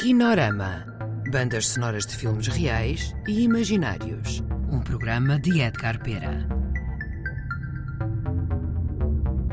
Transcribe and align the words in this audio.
Kinorama. 0.00 0.86
Bandas 1.30 1.66
sonoras 1.66 2.06
de 2.06 2.16
filmes 2.16 2.46
reais 2.46 3.14
e 3.28 3.42
imaginários. 3.42 4.42
Um 4.72 4.80
programa 4.80 5.38
de 5.38 5.60
Edgar 5.60 6.02
Pera. 6.02 6.48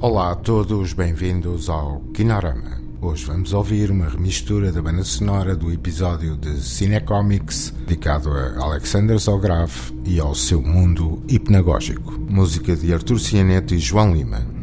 Olá 0.00 0.30
a 0.30 0.36
todos, 0.36 0.92
bem-vindos 0.92 1.68
ao 1.68 1.98
Kinorama. 2.14 2.80
Hoje 3.00 3.24
vamos 3.24 3.52
ouvir 3.52 3.90
uma 3.90 4.08
remistura 4.08 4.70
da 4.70 4.80
banda 4.80 5.02
sonora 5.02 5.56
do 5.56 5.72
episódio 5.72 6.36
de 6.36 6.62
Cinecomics 6.62 7.74
dedicado 7.80 8.30
a 8.30 8.62
Alexander 8.62 9.18
Zograf 9.18 9.92
e 10.04 10.20
ao 10.20 10.36
seu 10.36 10.62
mundo 10.62 11.20
hipnagógico. 11.26 12.12
Música 12.12 12.76
de 12.76 12.94
Artur 12.94 13.18
Cianeto 13.18 13.74
e 13.74 13.80
João 13.80 14.14
Lima. 14.14 14.57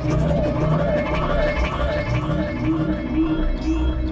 Thank 0.00 0.12
you. 3.66 4.07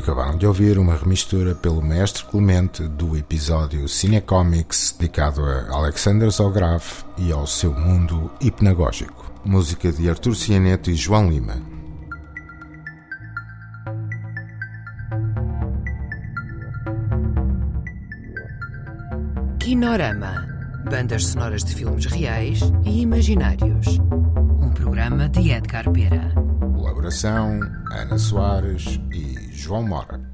Acabaram 0.00 0.38
de 0.38 0.46
ouvir 0.46 0.78
uma 0.78 0.96
remistura 0.96 1.54
pelo 1.54 1.82
mestre 1.82 2.24
Clemente 2.24 2.88
do 2.88 3.18
episódio 3.18 3.86
Cinecomics 3.86 4.96
dedicado 4.98 5.44
a 5.44 5.74
Alexander 5.74 6.30
Zograf 6.30 7.04
e 7.18 7.30
ao 7.30 7.46
seu 7.46 7.70
mundo 7.74 8.30
hipnagógico. 8.40 9.30
Música 9.44 9.92
de 9.92 10.08
Artur 10.08 10.34
Cianeto 10.34 10.90
e 10.90 10.94
João 10.94 11.28
Lima. 11.28 11.60
Kinorama. 19.58 20.48
Bandas 20.90 21.26
sonoras 21.26 21.62
de 21.62 21.74
filmes 21.74 22.06
reais 22.06 22.60
e 22.84 23.02
imaginários. 23.02 23.98
Um 24.62 24.70
programa 24.70 25.28
de 25.28 25.50
Edgar 25.50 25.90
Pera. 25.90 26.32
Colaboração 26.74 27.60
Ana 27.90 28.16
Soares 28.16 28.98
e 29.12 29.29
João 29.60 29.82
Mora. 29.82 30.29